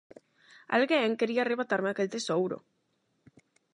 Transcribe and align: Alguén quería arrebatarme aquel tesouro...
Alguén 0.75 1.17
quería 1.19 1.41
arrebatarme 1.43 1.89
aquel 1.91 2.09
tesouro... 2.15 2.57